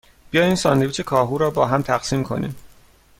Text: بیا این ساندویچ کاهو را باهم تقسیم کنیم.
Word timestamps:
بیا 0.31 0.43
این 0.45 0.55
ساندویچ 0.55 1.01
کاهو 1.01 1.37
را 1.37 1.49
باهم 1.49 1.81
تقسیم 1.81 2.23
کنیم. 2.23 2.55